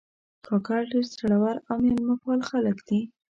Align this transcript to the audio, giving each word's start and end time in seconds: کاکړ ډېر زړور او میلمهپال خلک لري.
کاکړ 0.45 0.79
ډېر 0.91 1.05
زړور 1.13 1.55
او 1.69 1.75
میلمهپال 1.85 2.39
خلک 2.49 2.77
لري. 2.89 3.01